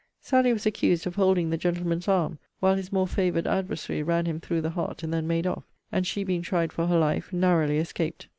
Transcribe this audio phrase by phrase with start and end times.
[0.19, 4.39] Sally was accused of holding the gentleman's arm, while his more favoured adversary ran him
[4.39, 5.65] through the heart, and then made off.
[5.91, 8.27] And she being tried for her life narrowly escaped.